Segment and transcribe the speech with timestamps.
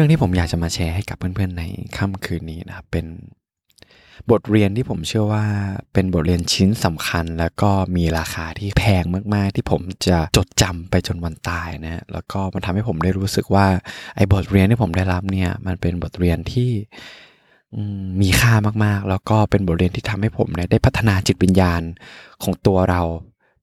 [0.00, 1.62] รื่องที่ผมอยากจะมาแชร์ให้กับเพื่อนๆใน
[1.96, 3.06] ค่ำคืนนี้นะครับเป็น
[4.30, 5.44] บทเรียนที่ผมเชื่อว่า
[5.92, 9.04] เป็นบทเรียนชิ้นสำคัญ แล้วก็มีราคาที่แพง
[9.34, 13.66] มากๆ ที่ผมจะจดจำไปจนวันตายนะแล้วก็มันทำให้ผมได้รู้สึกว่า
[14.16, 16.70] ไอ้บทเรียนที่ผมได้รับเนี่ย มันเป็นบทเรียนที่
[18.20, 18.52] มีค่า
[18.84, 21.82] มากๆ แล้วก็เป็นบทเรียนที่ทำให้ผมเนี่ยได้พัฒนาจิตวิญญาณ
[22.42, 23.02] ของตัวเรา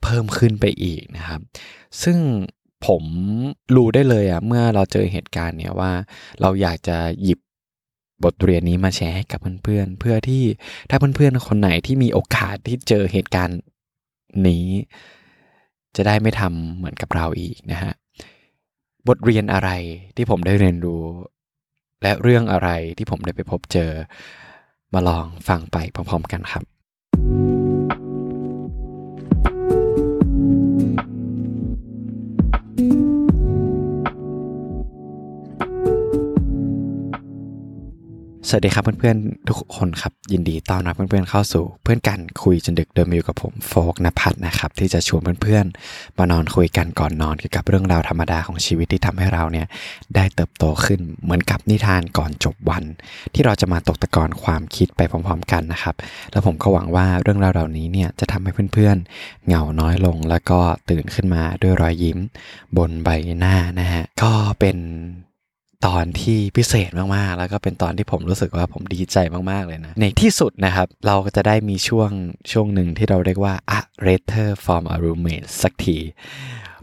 [0.03, 1.39] เพิ่มขึ้นไปอีกนะครับ
[2.03, 2.17] ซึ่ง
[2.85, 3.03] ผม
[3.75, 5.91] รู้ได้เลยอะเมื่อเราเจอเหตุการณ์เนี่ยว่า
[6.41, 7.39] เราอยากจะหยิบ
[8.23, 10.43] บทเรียนนี้มาแชร์ให้กับเพื่อนๆ เพื่อที่
[10.89, 13.59] ถ้าเพื่อนๆ คนไหนที่มีโอกาสที่เจอเหตุการณ์
[14.47, 14.65] นี้
[15.95, 17.93] จะได้ไม่ทำเหมือนกับเราอีกนะฮะ
[19.07, 19.69] บทเรียนอะไร
[20.15, 21.03] ที่ผมได้เรียนรู้
[22.03, 23.91] และเรื่องอะไรที่ผมได้ไปพบเจอ
[24.93, 27.56] มาลองฟังไปพร้อมๆกันครับ
[38.49, 49.67] สวัสดีครับเพื่อนๆทุกคนครับ ยินดีต้อนรับเพื่อนๆเข้าสู่ เพื่อนกันคุยจนดึกเดิมอยู่กับผมโฟกนภัทรนะครับ ที่จะชวนเพื่อนๆ มานอนคุยกันก่อนนอนเกี่ยวกับเรื่องราวธรรมดาของชีวิตที่ทำให้เราเนี่ย
[50.15, 52.83] ได้เติบโตขึ้นเหมือนกับนิทานก่อนจบวัน
[53.33, 55.95] ที่เราจะมาตกตะกอนความคิดไปพร้อมๆกันนะครับ
[56.31, 62.17] แล้วผมก็หวังว่าเรื่องราวเหล่านี้เนี่ยจะทำให้เพื่อนๆ เหงาน้อยลงแล้วก็ตื่นขึ้นมาด้วยรอยยิ้ม
[62.77, 64.77] บนใบหน้านะฮะก็เป็น
[65.85, 69.17] ตอนที่พิเศษมากๆ แล้วก็เป็นตอนที่ผมรู้สึกว่าผมดีใจ
[69.51, 72.11] มากๆเลยนะ ในที่สุดนะครับ เราก็จะได้มีช่วง
[72.51, 75.97] ช่วงหนึ่งที่เราเรียกว่า a r e t e r from a roommate สักที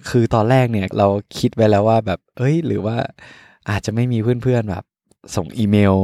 [0.08, 2.96] คือตอนแรกเนี่ยเราคิดไว้แล้วว่าแบบ เอ้ย หรือว่า
[3.70, 4.84] อาจจะไม่มีเพื่อนๆแบบ
[5.36, 5.96] ส่งอีเมล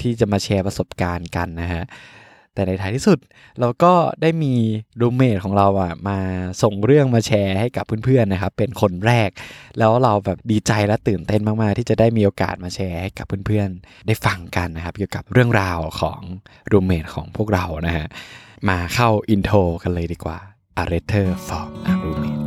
[0.00, 1.84] ที่จะมาแชร์ประสบการณ์กันนะฮะ
[2.54, 3.18] แต่ในท้ายที่สุด
[3.60, 4.54] เราก็ได้มี
[5.00, 6.18] รูเมทของเราอะมา
[6.62, 9.30] ส่งเรื่องมาแชร์ให้กับเพื่อนๆนะครับ เป็นคนแรก
[9.78, 16.20] แล้วเราแบบดีใจและตื่นเต้นมากๆ ที่จะได้มีโอกาสมาแชร์ให้กับเพื่อนๆ ได้ฟังกันนะครับ เกี่ยวกับเรื่องราวของ
[16.72, 18.06] รูเมทของพวกเรานะฮะ
[18.68, 20.38] มาเข้าอินโทรกันเลยดีกว่า
[20.82, 22.42] A letter from a roommate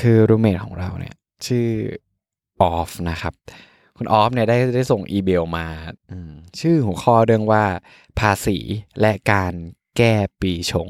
[0.00, 1.11] คือรูเมทของเราเนี่ย
[1.46, 1.68] ชื่อ
[2.62, 3.34] ออฟนะครับ
[3.96, 5.66] คุณออฟเนี่ยได้ได้ส่งอีเมลมา
[6.60, 7.64] ชื่อหัวข้อเรื่องว่า
[8.18, 8.58] ภาษี
[9.00, 9.52] และการ
[9.96, 10.88] แก้ปีชง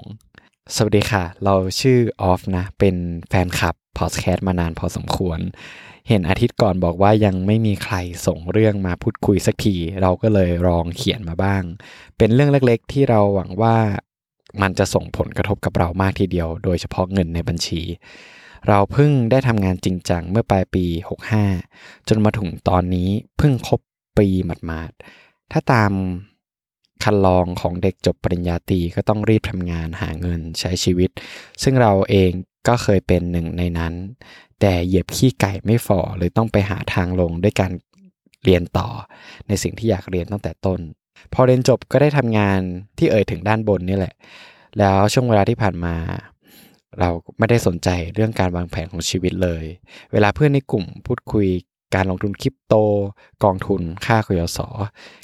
[0.74, 2.96] สวัสดีค่ะ เราชื่อออฟนะ เป็น
[3.28, 5.38] แฟนคลับพอดแคสต์มานานพอสมควร
[6.08, 7.96] เห็นอาทิตย์ก่อนบอกว่ายังไม่มีใคร
[8.26, 11.62] ส่งเรื่องมาพูดคุยสักที เราก็เลยลองเขียนมาบ้าง
[12.18, 13.76] เป็นเรื่องเล็กๆ ที่เราหวังว่า
[14.62, 17.82] มันจะส่งผลกระทบกับเรามากทีเดียว โดยเฉพาะเงินในบัญชี
[18.68, 20.84] เราเพิ่งได้ทำงานจริงจังเมื่อปลายปี
[21.46, 23.08] 65 จนมาถึงตอนนี้
[23.38, 23.80] เพิ่งครบ
[24.18, 25.92] ปีหมาดๆ ถ้าตาม
[27.04, 31.10] คันลองของเด็กจบปริญญาตรีก็ต้องรีบทำงานหาเงินใช้ชีวิต
[31.62, 32.30] ซึ่งเราเอง
[32.68, 33.94] ก็เคยเป็นหนึ่งในนั้น
[34.60, 37.72] แต่เหยียบขี้ไก่ไม่ฝ่อเลยต้องไปหาทางลงด้วยการ
[38.44, 38.88] เรียนต่อ
[39.48, 40.80] ในสิ่งที่อยากเรียนตั้งแต่ต้น
[41.32, 42.60] พอเรียนจบก็ได้ทำงาน
[42.98, 44.14] ที่เอ่ยถึงด้านบนนี่แหละ
[44.78, 45.94] แล้วช่วงเวลาที่ผ่านมา
[47.00, 49.64] เราไม่ได้สนใจเรื่องการวางแผนของชีวิตเลย
[50.12, 51.46] เวลาเพื่อนในกลุ่มพูดคุย
[51.94, 52.74] การลงทุนคริปโต
[53.44, 54.58] กองทุน ค่าคยส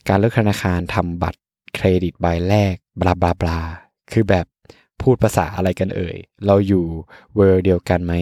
[0.08, 1.40] การเลือกธนาคารทำบัตร
[1.74, 3.60] เครดิตใบแรก blah blah blah
[4.12, 4.46] คือแบบ
[5.02, 6.84] พูดภาษาอะไรกันเอ่ย เราอยู่
[7.34, 8.14] เวอร์เดียวกันไหม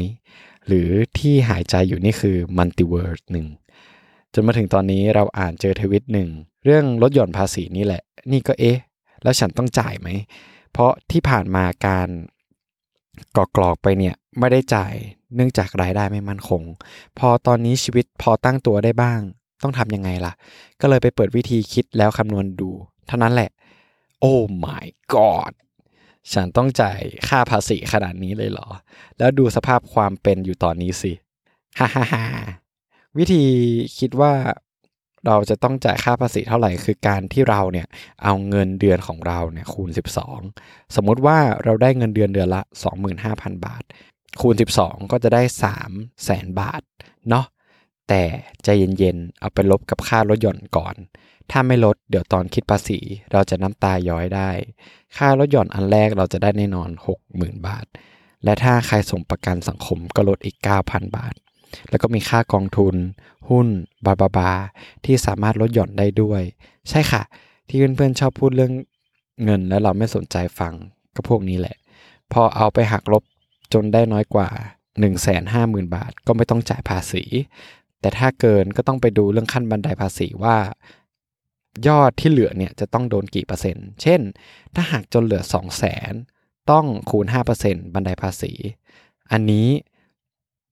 [0.66, 3.46] หรือที่หายใจอยู่นี่คือ multiverse หนึ่ง
[4.34, 6.28] จนมาถึงตอนนี้เราอ่านเจอทวิตหนึ่ง
[6.64, 8.02] เรื่องลดหย่อนภาษีนี่แหละ
[8.32, 8.78] นี่ก็เอ๊ะ
[9.22, 10.08] แล้วฉันต้องจ่ายไหม
[10.72, 12.08] เพราะที่ผ่านมาการ
[13.36, 14.94] กรอกๆไปเนี่ยไม่ได้จ่าย
[15.34, 16.62] เนื่องจากรายได้ไม่มั่นคง
[17.18, 19.20] พอตอนนี้ชีวิตพอตั้งตัวได้บ้าง
[19.62, 20.32] ต้องทำยังไงล่ะ
[20.80, 22.70] ก็เลยไปเปิดวิธีคิดแล้วคำนวณดู
[23.06, 23.50] เท่านั้นแหละ
[24.20, 24.34] โอ้
[24.64, 25.52] my god
[26.32, 28.68] ฉันต้องจ่ายค่าภาษีขนาดนี้เลยเหรอ
[29.18, 31.12] แล้วดูสภาพความเป็นอยู่ตอนนี้สิ
[31.78, 32.24] ฮ่าฮ่าฮ่า
[33.18, 33.44] วิธี
[33.98, 34.32] คิดว่า
[35.26, 37.86] เราจะต้องจ่ายค่าภาษีเท่าไหร่ คือการที่เราเนี่ย
[38.24, 39.90] เอาเงินเดือนของเราเนี่ยคูณ
[40.42, 42.62] 12 สมมุติว่าเราได้เงินเดือนเดือนละ
[43.12, 43.82] 25,000 บาท
[44.40, 45.42] คูณ 12 ก็จะได้
[45.82, 46.82] 3แสนบาท
[47.30, 47.46] เนาะ
[48.08, 48.22] แต่
[48.64, 48.68] ใจ
[48.98, 50.94] เย็นๆ เอาไปลบกับค่ารถยนต์ก่อน
[51.50, 52.98] ถ้าไม่ลดเดี๋ยวตอนคิดภาษี
[53.32, 54.50] เราจะน้ำตาย้อยได้
[55.16, 56.90] ค่ารถยนต์อันแรกเราจะได้แน่นอน
[57.28, 57.86] 60,000 บาท
[58.44, 60.56] และถ้าใครส่งประกันสังคมก็ลดอีก
[60.86, 61.34] 9,000 บาท
[61.90, 62.94] แล้วก็มีค่ากองทุน
[63.48, 63.66] หุ้น
[64.06, 64.50] บาบาบา
[65.04, 66.42] ที่สามารถลดหย่อนได้ด้วย
[66.88, 67.22] ใช่ค่ะ
[67.68, 68.72] ที่เพื่อนๆชอบพูดเรื่อง
[69.44, 70.74] เงินแล้วเราไม่สนใจฟัง
[71.14, 71.76] ก็พวกนี้แหละ
[72.32, 73.22] พอเอาไปหักลบ
[73.72, 77.22] จนได้น้อยกว่า 1 5 0 0 0 0 บาท ก็ไม่ต้องจ่ายภาษี
[78.00, 80.56] แต่ถ้าเกินก็ต้องไปดูเรื่องขั้นบันไดภาษีว่า
[81.88, 84.20] ยอดที่เหลือเนี่ยจะต้องโดนกี่เปอร์เซ็นต์ เช่น
[84.74, 87.26] ถ้าหักจนเหลือ 2 0 0 0 0 0 ต้องคูณ
[87.60, 88.52] 5%บันไดภาษี
[89.32, 89.68] อันนี้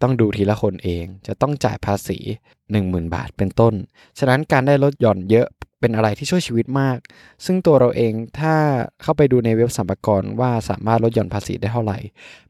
[0.05, 2.19] ต้องดูทีละคนเอง จะต้องจ่ายภาษี
[2.67, 3.75] 10,000 บาทเป็นต้น
[4.19, 5.49] ฉะนั้นการได้ลดหย่อนเยอะ
[5.81, 6.99] เป็นอะไรที่ช่วยชีวิตมาก
[7.45, 8.55] ซึ่งตัวเราเองถ้า
[9.03, 11.99] เข้าไปดูในเว็บสัมปกรว่าสามารถลดหย่อนภาษีได้เท่าไหร่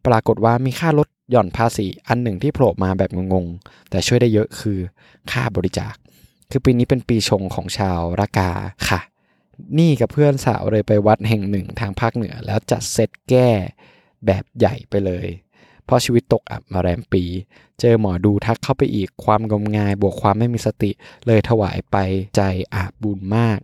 [0.07, 4.79] ปรากฏว่ามีค่าลดหย่อนภาษีอันหนึ่งที่โผล่มาแบบงงๆ แต่ช่วยได้เยอะคือ
[5.33, 5.95] ค่าบริจาค
[6.51, 8.51] คือปีนี้เป็นปีชงของชาวรากา
[8.89, 9.01] ค่ะ
[9.79, 13.49] นี่กับเพื่อนสาวเลยไปวัดแห่งหนึ่งทางภาคเหนือ แล้วจัดเซตแก้
[14.27, 15.27] แบบใหญ่ไปเลย
[15.89, 17.25] พราะชีวิตตกอับมาแรมปี
[17.81, 20.91] เจอหมอดูทักเข้าไปอีกความงมงายบวกความไม่มีสติ
[21.27, 21.97] เลยถวายไป
[22.37, 22.41] ใจ
[22.75, 23.59] อาบบุญมาก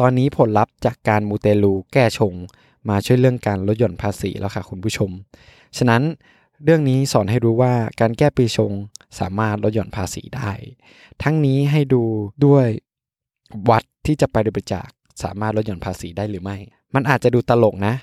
[0.00, 2.34] ตอนนี้ผลลัพธ์จากการมูเตลูแก้ชง
[2.88, 5.10] มาช่วยเรื่องการลดหย่อนภาษีแล้วค่ะคุณผู้ชม
[5.76, 6.02] ฉะนั้น
[6.64, 8.72] เรื่องนี้สอนให้รู้ว่าการแก้ปีชง
[9.18, 10.52] สามารถลดหย่อนภาษีได้
[11.22, 12.02] ทั้งนี้ให้ดู
[12.44, 12.66] ด้วย
[13.70, 14.88] วัดที่จะไปบริจาค
[15.22, 16.56] สามารถลดหย่อนภาษีได้หรือไม่
[16.94, 17.94] มันอาจจะดูตลกนะ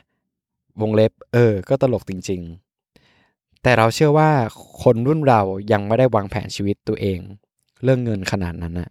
[0.81, 2.70] วงเล็บเออ ก็ตลกจริงๆ
[3.63, 4.29] แต่เราเชื่อว่า
[4.83, 5.41] คนรุ่นเรา
[5.71, 7.19] ยังไม่ได้วางแผนชีวิตตัวเอง
[7.83, 8.89] เรื่องเงินขนาดนั้นนะ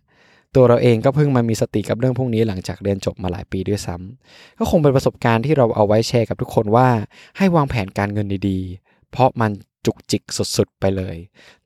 [0.55, 6.89] ตัวเราเองก็เพิ่งมามีสติกับเรื่องพวกนี้หลังจากเรียนจบมาหลายปีด้วยซ้ำก็คงเป็นประสบการณ์ที่เราเอาไว้แชร์กับทุกคนว่า
[7.37, 9.51] ให้วางแผนการเงินดีๆ เพราะมัน
[9.87, 10.23] จุกจิก
[10.57, 11.17] สุดๆ ไปเลย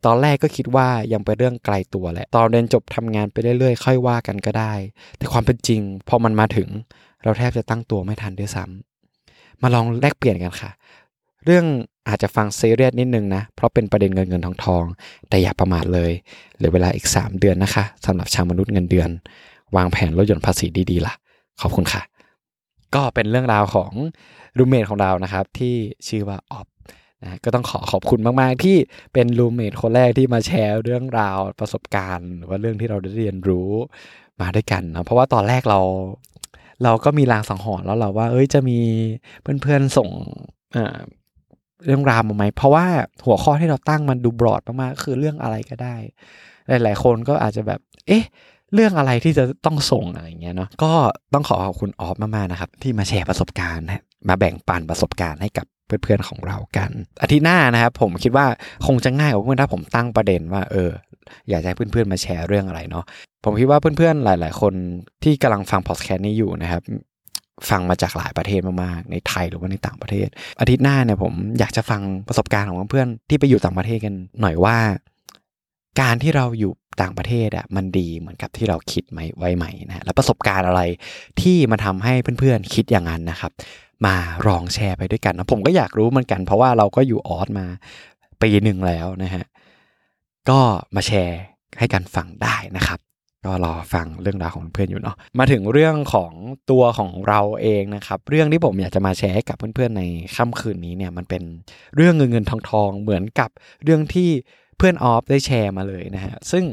[0.05, 4.73] ตอนแรกก็คิดว่ายังเป็นเรื่องไกลตัวแหละ ตอนเรียนจบทำงานไปเรื่อยๆ ค่อยว่ากันก็ได้
[5.19, 6.69] แต่ความเป็นจริง พอมันมาถึง
[7.23, 10.71] เราแทบจะตั้งตัวไม่ทันด้วยซ้ำมาลองแลกเปลี่ยนกันค่ะ
[11.45, 11.65] เรื่อง
[12.09, 14.85] อาจจะฟังซีเรียสนิดนึงนะ เพราะเป็นประเด็นเงินเงินทองทอง
[15.29, 16.13] แต่อย่าประมาทเลย
[16.57, 19.11] เหลือเวลาอีก 3 เดือนนะคะสำหรับชาวมนุษย์เงินเดือน
[19.77, 21.15] วางแผนลดหย่อนภาษีดีๆล่ะ
[21.61, 22.03] ขอบคุณค่ะ
[22.95, 23.93] ก็เป็นเรื่องราวของ
[24.59, 25.75] รูเมทของเรานะครับ ที่
[26.09, 26.67] ชื่อว่าออฟ
[27.23, 28.77] นะก็ต้องขอขอบคุณมาก ๆ ที่
[29.13, 33.71] เป็นรูเมทคนแรกที่มาแชร์เรื่องราวประสบการณ์หรือว่าเรื่องที่เราได้เรียนรู้
[34.41, 35.81] มาด้วยกันนะเพราะว่าตอนแรกเรา
[36.85, 38.79] เราก็มีรางสังหรณ์แล้วเราว่า เอ้ยจะมี
[39.43, 40.09] เพื่อนๆส่ง
[40.77, 40.99] อ่า
[41.85, 42.87] เรื่องราวมาไหม เพราะว่า
[43.27, 45.97] หัวข้อที่เราตั้งมันดูบรอดมากๆคือเรื่องอะไรก็ได้
[46.69, 48.25] หลาย ๆ คนก็อาจจะแบบ เอ๊ะ
[48.75, 50.93] เรื่องอะไรที่จะต้องส่งอะไรเงี้ยเนาะก็
[51.35, 53.87] ต้องขอขอบคุณออฟมากๆนะครับ ที่มาแชร์ประสบการณ์
[54.29, 56.91] มาแบ่งปันประสบการณ์ให้กับเพื่อนๆของเรากัน
[57.23, 58.47] อาทิตย์หน้านะครับผมคิดว่า
[58.87, 60.91] คงจะง่ายกว่าเพื่อนถ้าผมตั้งประเด็นว่า เออ
[61.49, 63.05] อยากให้เพื่อนๆมาแชร์เรื่องอะไรเนาะ
[63.45, 64.75] ผมคิดว่าเพื่อนๆหลาย ๆ คน
[65.23, 66.83] ที่กำลังฟังพอดแคสต์นี้อยู่นะครับ
[67.69, 70.29] ฟังมาจากหลายประเทศมากๆ ในไทยหรือว่าในต่างประเทศ
[70.61, 74.77] อาทิตย์หน้าเนี่ยผมอยากจะฟังประสบการณ์ของเพื่อนที่ไปอยู่ต่างประเทศกันหน่อยว่า
[76.01, 76.73] การที่เราอยู่
[77.03, 80.83] ต่างประเทศอะมันดีเหมือนกับที่เราคิดไหมไว้ไหมนะแล้วประสบการณ์อะไร
[81.41, 83.53] ที่มาทำให้เพื่อนๆคิดอย่างนั้นนะครับ
[84.07, 84.15] มา
[84.47, 87.67] ลองแชร์ไปด้วยกันนะผมก็อยากรู้เหมือนกัน เพราะว่าเราก็อยู่ออสมา
[88.43, 89.45] ปีหนึ่งแล้วนะฮะ
[90.51, 90.61] ก็
[90.95, 91.41] มาแชร์
[91.79, 92.99] ให้กันฟังได้นะครับ
[93.45, 96.33] ก็รอฟังเรื่องราวของเพื่อนอยู่เนาะมาถึงเรื่องของ
[96.71, 100.03] ตัวของเราเองนะครับ เรื่องที่ผมอยากจะมาแชร์ให้กับเพื่อนๆใน
[100.37, 101.43] ค่ำคืนนี้เนี่ยมันเป็น
[101.97, 103.51] เรื่องเงินเงินทองทองเหมือนกับ
[103.85, 104.31] เรื่องที่
[104.77, 106.65] เพื่อนออฟได้แชร์มาเลยนะฮะซึ่ง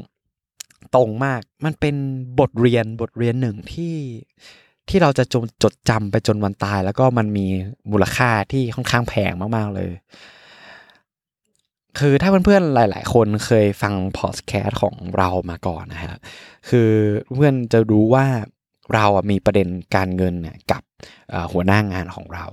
[0.96, 1.96] ตรงมากมันเป็น
[2.40, 3.96] บทเรียนบทเรียนหนึ่งที่
[4.90, 7.46] ที่เราจะจจดจำไปจนวันตาย แล้วก็มันมี
[7.92, 9.92] มูลค่าที่ค่อนข้างแพงมากๆเลย
[12.00, 16.16] คือถ้าเพื่อนๆหลาย ๆ คนเคยฟังพอดแคสต์ของเรามาก่อนนะฮะ
[16.70, 16.90] คือ
[17.34, 18.25] เพื่อนจะรู้ว่า
[18.94, 20.84] เราอะมีประเด็นการเงินเนี่ยกับ
[21.51, 22.46] หัวหน้างานของเรา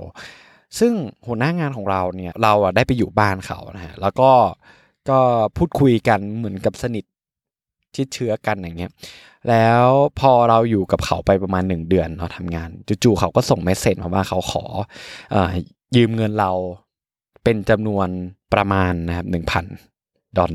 [0.79, 0.93] ซึ่ง
[1.27, 4.31] หัวหน้างานของเราเนี่ยเราอะได้ไปอยู่บ้านเขานะฮะแล้วก็
[5.11, 5.19] ก็
[5.57, 7.05] พูดคุยกันเหมือนกับสนิท
[7.97, 8.93] ชิดเชื้อกันอย่างเงี้ย
[9.49, 9.87] แล้ว
[10.21, 12.69] พอเราอยู่กับเขาไปประมาณหนึ่งเดือนเราทำงาน
[13.05, 14.65] จู่ๆเขาก็ส่งเมสเซจมาว่าเขาขอ
[15.35, 15.37] อ
[15.97, 16.53] ยืมเงินเรา
[17.49, 18.09] เป็นจำนวน
[18.55, 19.65] ประมาณนะครับหนึ่งพัน
[20.37, 20.53] ดอล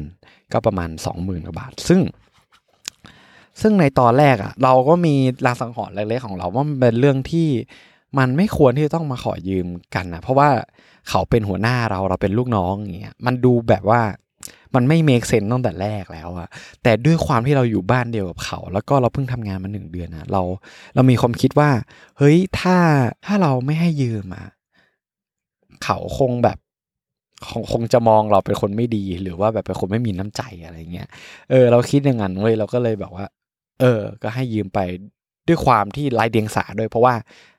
[0.54, 2.02] ก็ประมาณสองหมื่นกว่าบาท ซึ่ง
[3.62, 7.48] ซึ่งในตอนแรกอะ่ะ เราก็มีรางสังหรณ์เล็กๆของเราว่ามันเป็นเรื่องที่
[8.18, 10.50] มันไม่ควรที่จะต้องมาขอยืมกันนะเพราะว่า
[11.10, 14.02] เขาเป็นหัวหน้าเราเราเป็นลูกน้องอย่างเงี้ยมันดูแบบว่า
[14.76, 16.48] มันไม่เมคเซนตั้งแต่แรกแล้วอะ
[16.84, 20.42] แต่ด้วยความที่เราอยู่บ้านเดียวกับเขา แล้วก็เราเพิ่งทำงานมาหนึ่งเดือนนะเรา
[20.96, 21.70] เรามีความคิดว่า
[22.18, 22.78] เฮ้ยถ้า
[23.26, 24.48] ถ้าเราไม่ให้ยืมอะ
[25.84, 26.58] เขาคงแบบ
[27.52, 31.08] คงคงจะมองเราเป็นคนไม่ดีหรือว่าแบบเป็นคนไม่มีน้ำใจอะไรเงี้ย
[31.50, 33.26] เออเราคิดอย่างนั้นเว้ยเราก็เลยแบบว่า
[33.82, 34.80] เออ ก็ให้ยืมไป
[35.48, 37.14] ด้วยความที่ไร้เดียงสาด้วย เพราะว่า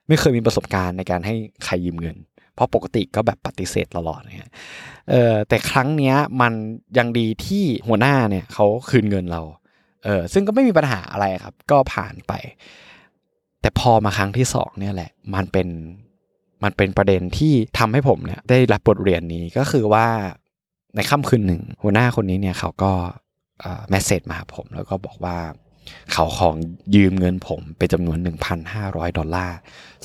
[0.08, 2.16] ไม่เคยมีประสบการณ์ในการให้ใครยืมเงิน
[2.54, 4.52] เพราะปกติก็แบบปฏิเสธตลอดเนี่ย
[5.10, 6.52] เออแต่ครั้งเนี้ยมัน
[6.98, 9.42] ยังดีที่หัวหน้าเนี่ยเขาคืนเงินเรา
[10.04, 12.32] เออซึ่งก็ไม่มีปัญหาอะไรครับ ก็ผ่านไป
[13.60, 15.68] แต่พอมาครั้งที่สองเนี่ยแหละ มันเป็น
[16.64, 20.06] มันเป็นประเด็นที่ทำให้ผมเนี่ยได้รับบทเรียนนี้ก็คือว่า
[20.96, 22.92] ในค่ำคืนหนึ่ง หัวหน้าคนนี้เนี่ยเขาก็
[23.60, 25.38] message มาผม แล้วก็บอกว่า
[26.12, 26.54] เขาขอ
[26.94, 28.18] ยืมเงินผมเป็นจำนวน
[28.66, 29.58] 1,500 ดอลลาร์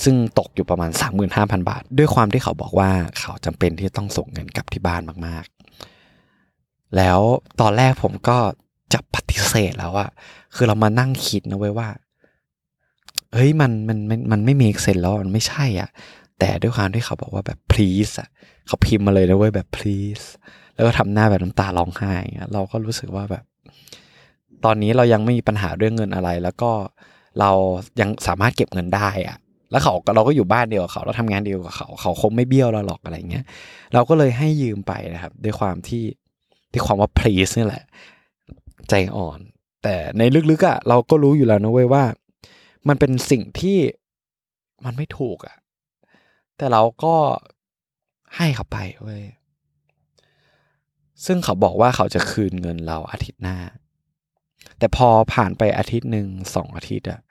[0.04, 0.92] ซึ่งตกอยู่ประมาณ
[1.30, 7.20] 35,000 บาท ด้วยความที่เขาบอกว่าเขาจำเป็นที่ต้องส่งเงินกลับที่บ้านมากๆ แล้ว
[7.62, 8.38] ตอนแรกผมก็
[8.94, 10.10] จะปฏิเสธแล้วอะ
[10.56, 11.90] คือเรามานั่งคิดนะเว้ยว่า
[13.34, 15.90] เฮ้ยมันมันมันมันไม่มี sense แล้วมันไม่ใช่อะ
[16.40, 18.30] แต่ด้วยความที่เขาบอกว่าแบบ please อะ
[18.68, 20.26] เขาพิมพ์มาเลยนะเว้ยแบบ please
[20.76, 22.14] แล้วก็ทำหน้าแบบน้ำตาร้องไห้
[22.54, 23.44] เราก็รู้สึกว่าแบบ
[24.66, 26.72] ตอนนี้เรายังไม่มีปัญหาเรื่องเงินอะไร แล้วก็
[27.40, 27.52] เรา
[28.02, 29.38] ยังสามารถเก็บเงินได้อะ
[29.72, 33.46] แล้วเขาเราก็อยู่บ้านเดียวกับเขา เราทำงานเดียวกับเขา เขาคงไม่เบี้ยวเราหรอกอะไรเงี้ย
[33.94, 36.04] เราก็เลยให้ยืมไปนะครับ ด้วยความที่
[36.72, 37.84] ที่ความว่า please นี่แหละ
[38.90, 39.40] ใจอ่อน
[39.84, 42.04] แต่ในลึกๆอะเราก็รู้อยู่แล้วนะเว้ยว่า
[42.88, 43.78] มันเป็นสิ่งที่
[44.86, 45.56] มันไม่ถูกอะ
[46.60, 47.16] แต่เราก็
[48.38, 49.24] ให้เขาไปเว้ย
[51.26, 53.58] ซึ่งเขาบอกว่าเขาจะคืนเงินเราอาทิตย์หน้า
[54.80, 57.22] แต่พอผ่านไปอาทิตย์หนึ่งสองอาทิตย์อะ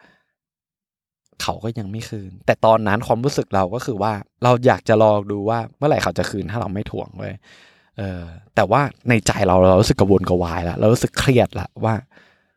[1.43, 4.13] เขาก็ยังไม่คืน แต่ตอนนั้นความรู้สึกเราก็คือว่า
[4.45, 7.35] เราอยากจะรอดูว่าเมื่อไหร่เขาจะคืนถ้าเราไม่ถ่วงเว้ย
[7.99, 8.23] เออ
[8.55, 11.95] แต่ว่าในใจเราเรารู้สึกกระวนกระวายล้วเรารู้สึกเครียดละว่า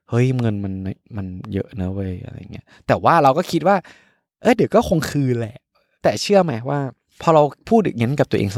[0.10, 0.74] เฮ้ยเงินมัน
[1.18, 3.76] มันเยอะนะเว้ยอะไรเงี้ยแต่ว่าเราก็คิดว่า
[4.42, 5.58] เออเดี๋ยวก็คงคืนแหละ
[6.02, 6.80] แต่เชื่อไหมว่า
[7.22, 8.50] พอเราพูดอย่างนี้กับตัวเอง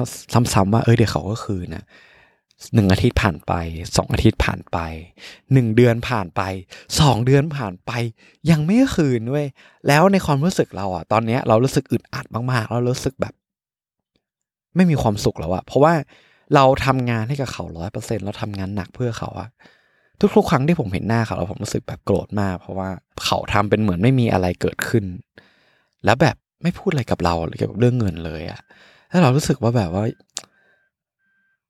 [0.53, 1.85] ซ้ำๆว่าเออเดี๋ยวเขาก็คืนนะ
[2.73, 3.53] หนึ่งอาทิตย์ผ่านไป
[3.97, 4.77] สองอาทิตย์ผ่านไป
[5.53, 6.41] หนึ่งเดือนผ่านไป
[6.99, 7.91] สองเดือนผ่านไป
[8.51, 9.47] ยังไม่คืนเว้ย
[9.87, 13.33] แล้วในความรู้สึกเราอะตอนเนี้ยเรารู้สึกอึดอัดมากๆ เรารู้สึกแบบ
[14.75, 15.93] ไม่มีความสุขแล้วอะเพราะว่า
[16.55, 19.49] เราทำงานให้กับเขาร้อยเปอร์เซ็นต์เราทำงานหนักเพื่อเขาอะ
[20.35, 22.89] ทุกๆครั้งที่ผมเห็นหน้าเขาเราผมรู้สึกแบบโกรธมาก เพราะว่า
[23.25, 25.05] เขาทำเป็นเหมือนไม่มีอะไรเกิดขึ้น
[26.05, 28.59] แล้วแบบ ไม่พูดอะไรกับเราเกี่ยวกับเรื่องเงินเลยอะ
[29.09, 30.03] แล้วเรารู้สึกว่าแบบว่า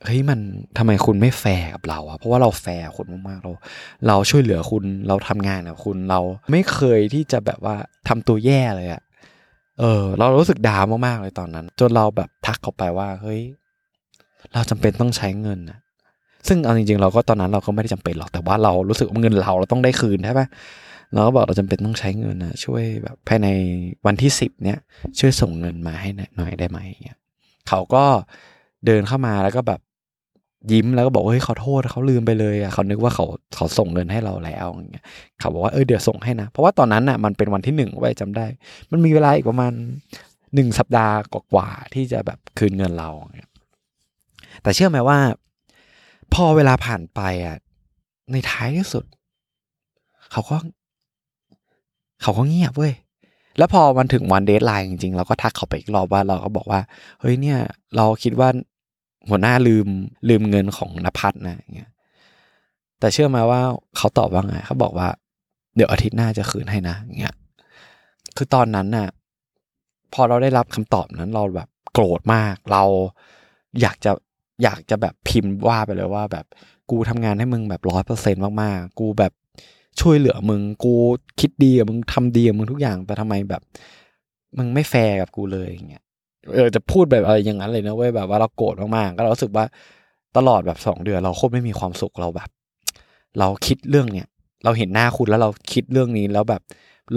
[0.06, 0.40] เฮ้ยมัน
[0.78, 3.52] ทำไมคุณไม่แฟร์กับเราอะเพราะว่าเราแฟร์คุณมากๆเรา
[4.08, 6.20] เราช่วยเหลือคุณเราทำงานกับคุณเรา
[6.52, 7.76] ไม่เคยที่จะแบบว่า
[8.08, 9.02] ทำตัวแย่เลยอะ
[9.80, 13.42] เออ เรารู้สึก down มากๆเลยตอนนั้น จนเราแบบทักเขาไปว่าเฮ้ย
[14.54, 15.80] เราจำเป็นต้องใช้เงินนะ
[16.48, 20.48] ซึ่งเอาจริงๆ เราก็ตอนนั้นเราก็ไม่ได้จำเป็นหรอกแต่ว่าเรารู้สึกว่าเงินเราเราต้องได้คืนใช่ปะ
[21.14, 23.48] เราก็บอกเราจำเป็นต้องใช้เงินนะช่วยแบบภายใน
[24.06, 24.80] วันที่สิบเนี้ย
[25.20, 27.20] ช่วยส่งเงินมาให้หน่อยได้ไหมเงี้ย
[27.70, 28.04] เขาก็
[28.86, 29.82] เดินเข้ามาแล้วก็แบบ
[30.72, 35.06] ยิ้มแล้วก็บอกเฮ้ยขอโทษเขาลืมไปเลยอะเขานึกว่าเขาเขาส่งเงินให้เราแล้วอย่างเงี้ย
[35.40, 38.46] เขาบอกว่าเออเดี๋ยวส่งให้นะ เพราะว่าตอนนั้นอะมันเป็นวันที่หนึ่งไว้จำได้
[38.92, 39.74] มันมีเวลาอีกประมาณ
[40.56, 41.16] หนึ่งสัปดาห์
[41.54, 43.10] กว่าที่จะแบบคืนเงินเรา
[44.62, 45.20] แต่เชื่อไหมว่า
[46.34, 47.58] พอเวลาผ่านไปอะ
[48.32, 49.06] ในท้ายที่สุด
[50.32, 50.58] เขาก็
[52.24, 52.94] เขาก็เงียบเว้ย
[53.58, 56.82] แล้วพอมันถึงวัน deadline จริงๆเราก็ทักเขาไปอีกรอบว่าเราก็บอกว่า
[57.20, 57.60] เฮ้ยเนี่ย
[57.96, 58.50] เราคิดว่า
[59.30, 59.88] หัวหน้าลืม
[60.30, 61.92] ลืมเงินของนภัสนะเงี้ย
[63.00, 63.62] แต่เชื่อมะว่า
[63.98, 65.08] เขาตอบว่าไงเขาบอกว่า
[65.76, 67.36] เดี๋ยวอาทิตย์หน้าจะคืนให้นะเงี้ย
[68.36, 69.08] คือตอนนั้นน่ะ
[70.14, 72.84] พอเราได้รับคำตอบนั้นเราแบบโกรธมาก เรา
[73.82, 74.12] อยากจะ
[74.64, 76.46] อยากจะแบบพิมพ์ว่าไปเลยว่า แบบ
[76.90, 79.34] กูทำงานให้มึงแบบร้อยเปอร์เซ็นต์มากๆ กูแบบ
[80.02, 80.94] ช่วยเหลือมึงกู
[81.40, 83.62] คิดดีกับมึงทำดีกับมึงทุกอย่าง แต่ทำไมแบบ
[84.58, 86.04] มึงไม่แฟร์กับกูเลยอย่างเงี้ย
[86.54, 89.66] เออจะพูดแบบอะไรอย่างนั้นเลยนะเว้ยแบบว่าเราโกรธมากๆก็เราสึกว่า
[90.38, 92.50] ตลอดแบบสองเดือนเราโคตรไม่มีความสุขเราแบบ
[93.40, 94.28] เราคิดเรื่องเนี้ย
[94.64, 96.62] เราเห็นหน้าคุณแล้วเราคิดเรื่องนี้แล้วแบบ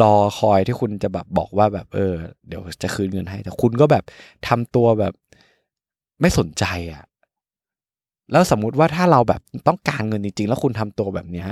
[0.02, 2.14] รอคอยที่คุณจะแบบบอกว่าแบบเออ
[2.48, 4.04] เดี๋ยวจะคืนเงินให้ แต่คุณก็แบบ
[4.48, 5.12] ทำตัวแบบ
[6.20, 7.04] ไม่สนใจอะ่ะ
[8.32, 11.46] แล้วสมมุติว่าถ้าเราแบบต้องการเงินจริงๆ แล้วคุณทำตัวแบบเนี้ย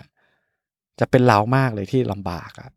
[1.00, 2.70] จะเป็นเรามากเลยที่ลำบากอะ่ะ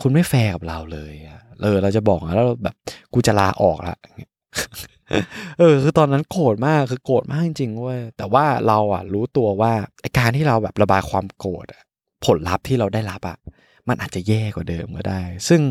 [0.00, 2.74] คุณไม่แฟร์กับเราเลยอะเออ เราจะบอกแล้วแบบ
[3.14, 3.96] กูจะลาออกละ
[5.58, 9.72] เออ คือตอนนั้นโกรธมากคือโกรธมากจริงๆเว้ยแต่ว่าเราอะ รู้ตัวว่า
[10.02, 11.66] ไอการที่เราแบบระบายความโกรธ
[12.24, 13.38] ผลลัพธ์ที่เราได้รับอะ
[13.88, 15.62] มันอาจจะแย่กว่าเดิมก็ได้ ซึ่ง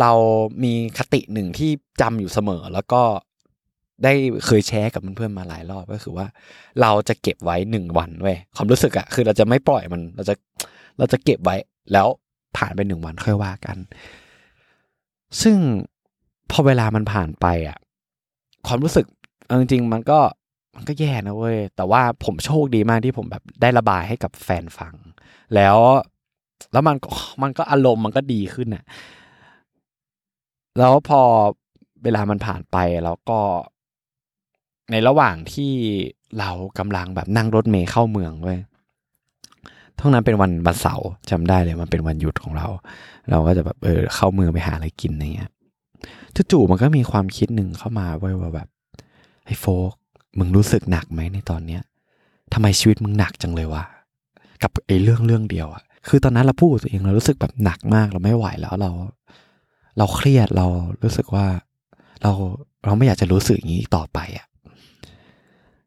[0.00, 0.12] เรา
[0.64, 3.02] มีคติหนึ่งที่จำอยู่เสมอ แล้วก็
[4.04, 4.12] ได้
[4.46, 6.26] เคยแชร์กับเพื่อนๆมาหลายรอบก็คือว่า
[6.80, 10.34] เราจะเก็บไว้หนึ่งวันเว้ยความรู้สึกอะคือเราจะไม่ปล่อยมัน เราจะ
[10.98, 11.56] เราจะเก็บไว้
[11.92, 12.06] แล้ว
[12.56, 13.76] ผ่านไปหนึ่งวันค่อยว่ากัน
[15.42, 15.56] ซึ่ง
[16.50, 17.78] พอเวลามันผ่านไปอะ
[18.66, 19.06] ความรู้สึก
[19.60, 20.18] จริงๆมันก็
[20.76, 24.94] มันก็แย่นะเว้ย แต่ว่าผมโชคดีมากที่ผมแบบได้ระบายให้กับแฟนฟัง
[25.54, 25.76] แล้ว
[26.72, 26.96] แล้วมัน
[27.42, 28.84] มันก็อารมณ์มันก็ดีขึ้นอะ
[30.78, 31.20] แล้วพอ
[32.02, 33.40] เวลามันผ่านไปแล้วก็
[34.90, 35.72] ในระหว่างที่
[36.38, 38.60] เรากำลังแบบนั่งรถเมย์เข้าเมืองเว้ย
[39.98, 42.66] ทั้งนั้นเป็นวันวันเสาร์จำได้เลยมันเป็นวันหยุดของเรา
[43.30, 45.50] เราก็จะแบบเออเข้าเมืองไปหาอะไรกินอะไรเงี้ย
[46.50, 48.68] จู่ๆมันก็มีความคิดหนึ่งเข้ามาไว้ว่าแบบ
[49.46, 49.92] ไอ้โฟก
[50.38, 51.82] มึงรู้สึกหนักไหมในตอนเนี้ย
[52.52, 53.84] ทำไมชีวิตมึงหนักจังเลยวะ
[54.62, 58.90] กับไอ้เรื่องเรื่องเดียวอะคือตอนนั้นเราพูดตัวเองเรารู้สึกแบบหนักมากเราไม่ไหวแล้วเรา
[59.98, 60.66] เราเครียดเรา
[61.02, 61.46] รู้สึกว่า
[62.22, 62.32] เรา
[62.84, 64.46] เราไม่อยากจะรู้สึกอย่างนี้ต่อไปอะ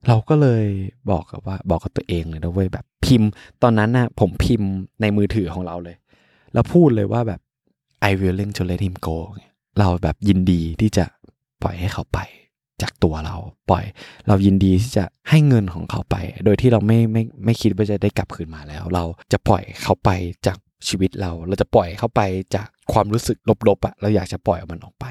[0.07, 0.65] เราก็เลย
[1.11, 3.29] บอกกับว่าบอกกับตัวเองเลยนะเว้ยแบบพิมพ์
[3.63, 4.69] ตอนนั้นนะ่ะผมพิมพ์
[5.01, 5.95] ในมือถือของเราเลย
[6.53, 7.41] แล้วพูดเลยว่าแบบ
[8.09, 9.17] I willing to let him go
[9.79, 11.05] เราแบบยินดีที่จะ
[11.61, 12.19] ปล่อยให้เขาไป
[12.81, 13.35] จากตัวเรา
[13.69, 13.85] ปล่อย
[14.27, 16.15] เรายินดีที่จะให้เงินของเขาไป
[16.45, 20.09] โดยที่เราไม่ไม่ไม่คิดว่าจะได้กลับคืนมาแล้ว เราจะปล่อยเขาไป
[20.47, 22.21] จากชีวิตเรา เราจะปล่อยเขาไป
[22.55, 23.37] จากความรู้สึก
[23.67, 25.05] ลบๆอะ่ะเราอยากจะปล่อยมันออกไป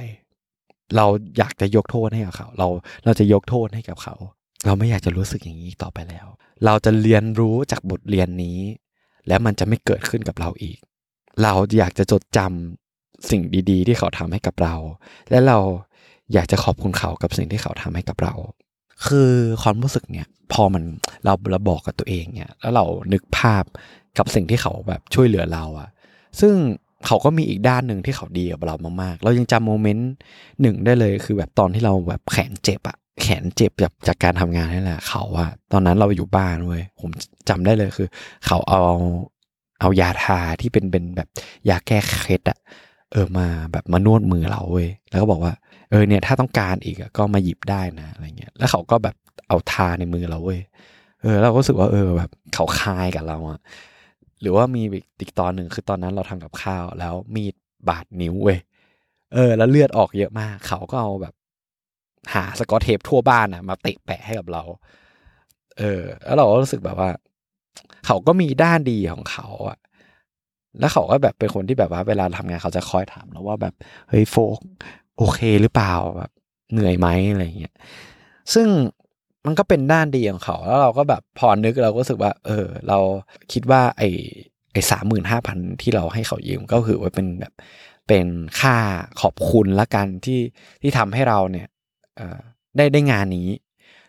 [0.97, 1.07] เรา
[1.38, 2.68] อยากจะยกโทษให้กับเขา เรา
[3.04, 4.14] เราจะยกโทษให้กับเขา
[4.67, 6.27] เราไม่อยากจะรู้สึกอย่างนี้ต่อไปแล้ว
[6.65, 8.59] เราจะเรียนรู้จากบทเรียนนี้
[9.29, 10.79] แล้วมันจะไม่เกิดขึ้นกับเราอีก
[11.43, 14.75] เราอยากจะจดจำสิ่งดีๆ ที่เขาทำให้กับเรา
[15.31, 15.59] และเรา
[16.33, 18.35] อยากจะขอบคุณเขากับสิ่งที่เขาทำให้กับเรา
[19.07, 19.31] คือ
[19.62, 20.83] ความรู้สึกเนี่ย พอมัน
[21.25, 23.65] เราเราบอกกับตัวเองเนี่ยแล้วเรานึกภาพ
[24.19, 25.88] กับสิ่งที่เขาแบบช่วยเหลือเราอะ
[26.41, 26.55] ซึ่ง
[27.07, 30.11] เขาก็มีอีกด้านหนึ่งที่เขาดีกับเรามากๆ เรายังจำโมเมนต์
[30.61, 37.11] หนึ่งได้เลยคือแบบตอนที่เราแบบแขนเจ็บอะ แขนเจ็บจากจากการทำงานนี่แหละ เขาอะตอนนั้นเราอยู่บ้านเว้ยผม
[37.49, 38.09] จำได้เลยคือ
[38.47, 38.83] เขาเอา
[39.81, 41.29] เอายาทาที่เป็นเป็นแบบ
[41.69, 42.59] ยาแก้เคล็ดอะ
[43.13, 45.53] เออมาแบบมานวดมือเราเว้ยแล้วก็บอกว่า
[45.91, 49.17] เออเนี่ยถ้าต้องการอีกก็มาหยิบได้นะอะไรเงี้ยแล้วเขาก็แบบ
[49.49, 50.61] เอาทาในมือเราเว้ย
[51.23, 53.61] เออเราก็รู้สึกว่าเออแบบเขาคายกับเราอะ
[54.41, 54.83] หรือว่ามี
[55.21, 57.55] อีกตอนหนึ่งคือตอนนั้นเราทำกับข้าวแล้วมีด
[57.89, 58.59] บาดนิ้วเว้ย
[59.35, 61.35] เออ แล้วเลือดออกเยอะมาก เขาก็เอาแบบ
[62.35, 64.62] หาสกอตเทปทั่วบ้านอะ มาเตะแปะให้กับเรา
[65.78, 67.11] เออ แล้วเราก็รู้สึกแบบว่า
[68.06, 69.78] เขาก็มีด้านดีของเขาอะ
[70.80, 73.75] แล้วเขาก็แบบเป็นคนที่แบบว่าเวลาทำงานเขาจะคอยถามเราว่าแบบ
[74.08, 74.58] เฮ้ยโฟก
[75.18, 76.30] โอเคหรือเปล่าแบบ
[76.73, 77.75] เหนื่อยไหมอะไรเงี้ย
[78.54, 78.68] ซึ่ง
[79.47, 82.99] มันก็เป็นด้านดีของเขา แล้วเราก็แบบพอนึกเราก็รู้สึกว่า เออ เรา
[83.52, 84.11] คิดว่า ไอ้
[84.73, 87.52] ไอ้สามหมื่นห้าพันที่เราให้เขายืมก็คือว่าเป็นแบบ
[88.08, 88.26] เป็น
[88.60, 88.76] ค่า
[89.21, 90.41] ขอบคุณละกันที่
[90.82, 91.69] ที่ทำให้เราเนี่ย
[92.76, 93.49] ได้ได้งานนี้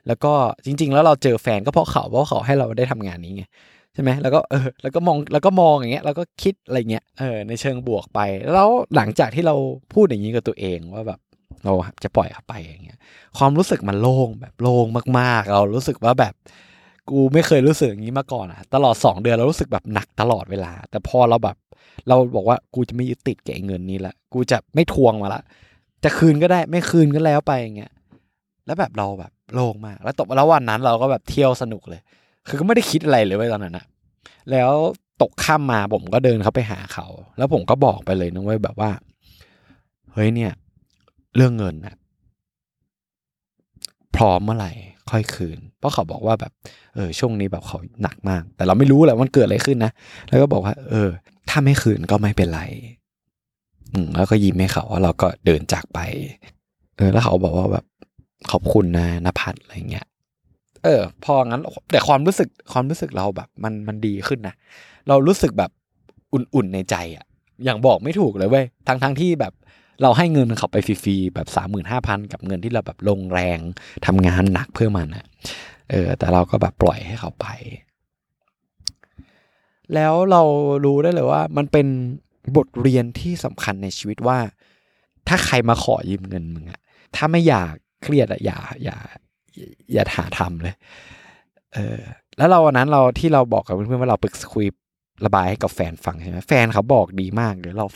[0.08, 0.34] แล้วก็
[0.66, 3.44] จริง ๆ แล้วเราเจอแฟนก็เพราะเขาเพราะเขาให้เราได้ทำงานนี้ไง
[3.94, 8.20] ใช่ไหมแล้วก็เออแล้วก็มองแล้วก็มองอย่างเงี้ยแล้วก็คิดอะไรเงี้ยเออในเชิงบวกไป
[8.54, 9.56] แล้วหลังจากที่เรา
[9.94, 11.20] พูดอย่างนี้กับตัวเองว่าแบบ
[11.66, 13.00] เราจะปล่อยเขาไปอย่างเงี้ย
[13.38, 14.86] ความรู้สึกมันโล่งแบบโล่ง
[15.20, 16.34] มากๆ เรารู้สึกว่าแบบ
[17.10, 21.58] กูไม่เคยรู้สึกอย่างนี้มาก่อนอะตลอดสองเดือนเรารู้สึกแบบหนักตลอดเวลา แต่พอเราแบบ
[22.08, 25.42] เราบอกว่ากูจะไม่ยึดติดกับเงินนี้ละ กูจะไม่ทวงมาละ
[26.04, 27.92] จะคืนก็ได้ไม่คืนก็แล้วไปอย่างเงี้ย
[28.70, 32.02] แล้วแบบเราแบบโล่งมาก แล้วตกแล้ววันนั้นเราก็แบบเที่ยวสนุกเลย
[32.48, 33.86] คือก็ไม่ได้คิดอะไรเลยไว้ตอนนั้นอะ
[34.52, 34.72] แล้ว
[35.22, 38.92] ตกข้ามมาผมก็เดินเขาไปหาเขา แล้วผมก็บอกไปเลยนะเว้ยแบบว่า
[40.14, 40.52] เฮ้ยเนี่ย
[41.36, 41.96] เรื่องเงินนะ
[44.16, 44.72] พร้อมเมื่อไหร่
[45.12, 46.52] ค่อยคืน เพราะเขาบอกว่าแบบ
[46.96, 49.92] เออช่วงนี้แบบเขาหนักมาก แต่เราไม่รู้แหละมันเกิดอะไรขึ้นนะ
[50.28, 51.10] แล้วก็บอกว่า เออ
[51.50, 52.62] ถ้าไม่คืนก็ไม่เป็นไร
[53.94, 56.00] อืมแล้วก็ยิ้มให้เขาว่าเราก็เดินจากไป
[56.98, 57.86] เออ แล้วเขาบอกว่าแบบ
[58.52, 60.08] ขอบคุณนะนภัทรอะไรเงี้ย
[60.84, 64.56] เออ พองั้น แต่ความรู้สึกความรู้สึกเราแบบ มันมันดีขึ้นนะ
[65.08, 65.72] เรารู้สึกแบบ
[66.34, 67.26] อุ่นๆในใจอะ
[67.64, 69.54] อย่างบอกไม่ถูกเลยเว้ยทั้งทั้งที่แบบ
[70.02, 73.60] เราให้เงินเขาไปฟรีๆแบบสามหมื่นห้าพันกับเงินที่เราแบบลงแรง
[74.06, 75.26] ทำงานหนักเพื่อมันอะ
[75.90, 77.48] เออ แต่เราก็แบบปล่อยให้เขาไป
[79.94, 80.42] แล้วเรา
[80.86, 81.88] รู้ได้เลยว่า มันเป็น
[82.58, 84.40] บทเรียนที่สำคัญในชีวิตว่า
[85.28, 86.80] ถ้าใครมาขอยืมเงินมึงอะ
[87.16, 88.98] ถ้าไม่อยาก เครียดอะอย่าอย่า
[89.94, 90.76] อย่าหาทำเลย
[91.74, 92.00] เออ
[92.38, 94.66] แล้วเราวันนั้นเราที่เราบอกกับเพื่อนๆว่าเราปรึกคุย
[95.26, 97.88] ระบายให้กับแฟนฟังใช่ไหมแฟนเขาบอกดีมากเลยเรา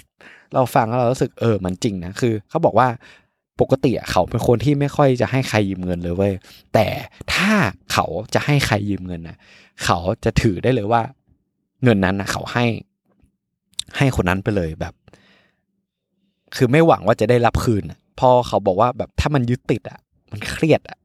[0.54, 2.88] เราฟังแล้วเรารู้สึกเออมันจริงนะคือเขาบอกว่า
[3.62, 6.34] ปกติเขาเป็นคนที่ไม่ค่อยจะให้ใครยืมเงินเลยเว้ย
[6.74, 6.88] แต่
[7.34, 7.52] ถ้า
[7.92, 9.38] เขาจะให้ใครยืมเงินนะ
[9.84, 11.02] เขาจะถือได้เลยว่า
[11.84, 12.66] เงินนั้นนะเขาให้
[13.98, 14.94] ให้คนนั้นไปเลยแบบ
[16.56, 17.94] คือไม่หวังว่าจะได้รับคืนพ
[18.30, 20.00] อเขาบอกว่าแบบถ้ามันยึดติดอะ
[20.32, 20.98] มันเครียดอะ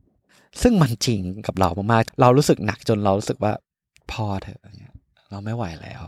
[0.62, 3.52] ซึ่งมันจริงกับเรามากๆ เรารู้สึกหนักจนเรารู้สึกว่า
[4.10, 4.60] พอเถอะ
[5.30, 6.02] เราไม่ไหวแล้ว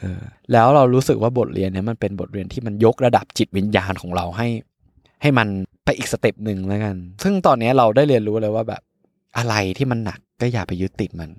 [0.00, 4.48] เออแล้วเรารู้สึกว่าบทเรียนเนี้ยมันเป็นบทเรียนที่มันยกระดับจิตวิญญาณของเราให้
[5.22, 5.48] ให้มัน
[5.84, 8.82] ไปอีก step หนึ่งแล้วกัน ซึ่งตอนนี้เราได้เรียนรู้เลยว่าแบบ
[9.36, 11.30] อะไรที่มันหนักก็อย่าไปยึดติดมัน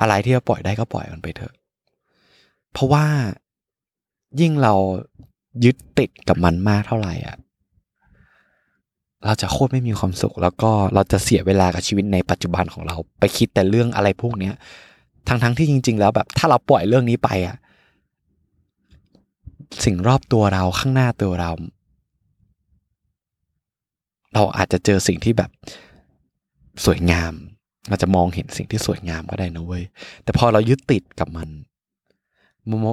[0.00, 1.54] อะไรที่เราปล่อยได้ก็ปล่อยมันไปเถอะ
[2.72, 3.04] เพราะว่า
[4.40, 4.74] ยิ่งเรา
[5.64, 7.36] ยึดติดกับมันมากเท่าไหร่อะ
[9.26, 14.54] เราจะโคตรไม่มีความสุข แล้วก็เราจะเสียเวลากับชีวิตในปัจจุบันของเรา ไปคิดแต่เรื่องอะไรพวกเนี้ย
[15.28, 17.56] ทั้งทั้งที่จริง ๆ แล้วแบบ ถ้าเราปล่อยเรื่องนี้ไปอะ
[19.84, 21.50] สิ่งรอบตัวเราข้างหน้าตัวเรา
[24.34, 25.50] เราอาจจะเจอสิ่งที่แบบ
[26.84, 27.32] สวยงาม
[27.88, 29.84] เราจะมองเห็นสิ่งที่สวยงามก็ได้นะเว้ย
[30.24, 31.48] แต่พอเรายึดติดกับมัน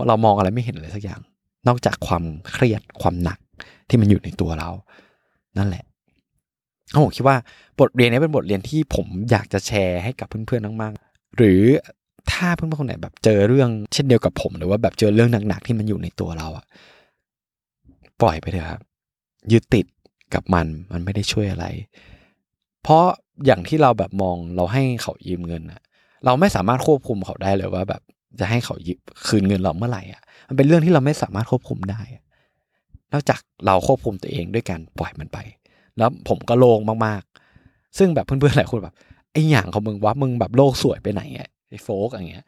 [0.07, 1.21] เรามองอะไรไม่เห็นเลยสักอย่าง
[1.67, 3.39] นอกจากความเครียดความหนัก
[3.89, 4.69] ที่มันอยู่ในตัวเรา
[5.57, 5.85] นั่นแหละ
[7.03, 7.37] ผมคิดว่า
[7.79, 11.61] บทเรียนนี้เป็นบทเรียนที่ผมอยากจะแชร์ให้กับเพื่อนๆมากๆ หรือ
[12.31, 16.65] ถ้าเพื่อนๆคนไหนแบบเจอเรื่องเช่นเดียวกับผมหรือว่าแบบเจอเรื่องหนักๆที่มันอยู่ในตัวเราอะ
[18.21, 18.81] ปล่อยไปเถอะครับ
[19.51, 19.85] ยึดติด
[20.33, 21.65] กับมันมันไม่ได้ช่วยอะไร
[22.83, 23.05] เพราะ
[23.45, 25.81] อย่างที่เราแบบมองเราให้เขายืมเงินอะ
[26.25, 28.01] เราไม่สามารถควบคุมเขาได้เลยว่าแบบ
[28.39, 32.01] จะให้เขายืมคืนเงินเราเมื่อไหร่อะ มันเป็นเรื่องที่เราไม่สามารถควบคุมได้
[33.13, 35.37] นอกจากเราควบคุมตัวเองด้วยการปล่อยมันไป
[35.97, 38.95] แล้วผมก็โล่งมากๆ ซึ่งแบบเพื่อนๆหลายคนแบบ
[39.31, 41.21] ไอ้อย่างของมึงวะมึงแบบโลกสวยไปไหน
[41.69, 42.45] ไอ้โฟกอย่างเงี้ย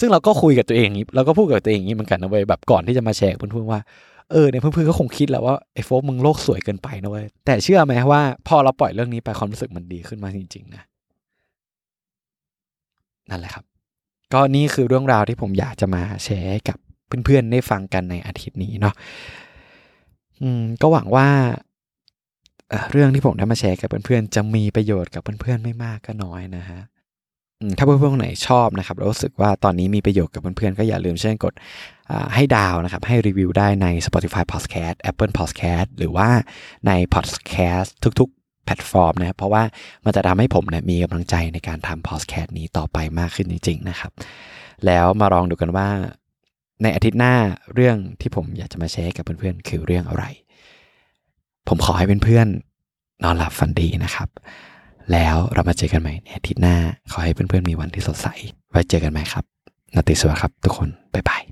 [0.00, 3.80] ซึ่งเราก็คุยกับตัวเองนี้เราก็พูดกับตัวเองนี้เหมือนกันนะเว้ยแบบก่อนที่จะมาแชร์เพื่อนๆว่า
[4.30, 10.82] เออเนี่ยเพื่อนๆก็คงคิดแหละว่าไอ้โฟกมึงโลกสวยเกินไปนะเว้ยแต่เชื่อไหมว่าพอเราปล่อยเรื่องนี้ไปความรู้สึกมันดีขึ้นมาจริงๆนะ
[13.30, 13.64] นั่นแหละครับ
[14.32, 16.78] ก็นี่คือเรื่องราวที่ผมอยากจะมาแชร์กับ
[17.24, 18.94] เพื่อนๆได้ฟังกันในอาทิตย์นี้เนาะ
[20.42, 21.28] อืมก็หวังว่า
[22.90, 26.80] เรื่องที่ผมได้มาแชร์กับเพื่อนๆ จะมีประโยชน์กับเพื่อนๆ ไม่มากก็น้อยนะฮะ
[27.78, 31.54] ถ้าเพื่อนๆไหนชอบนะครับแล้วรู้สึกว่าตอนนี้มีประโยชน์กับเพื่อนๆ ก็อย่าลืมเช่นกด
[32.34, 36.28] ให้ดาวนะครับ ให้รีวิวได้ใน Spotify Podcast Apple Podcast หรือว่า
[36.86, 37.88] ใน Podcast
[38.20, 39.62] ทุกๆ แพลตฟอร์มนะเพราะว่า
[40.04, 44.12] มันจะทำให้ผมเนี่ยมีกำลังใจในการทำ Podcast นี้ต่อไปมากขึ้นจริง ๆ นะครับ
[44.86, 45.88] แล้วมาลองดูกันว่า
[46.82, 47.34] ในอาทิตย์หน้า
[47.74, 50.24] เรื่องที่ผมอยากจะมาแชร์กับเพื่อนๆ คือเรื่องอะไร
[51.70, 54.28] ผมขอให้เพื่อนๆนอนหลับฝันดีนะครับ
[55.12, 56.76] แล้วเรามาเจอกันใหม่ในอาทิตย์หน้า
[57.10, 58.26] ขอให้เพื่อนๆมีวันที่สดใส
[58.70, 59.44] ไว้เจอกันใหม่ครับ
[59.94, 61.42] นาติสวัสดีครับทุกคน บ๊ายบาย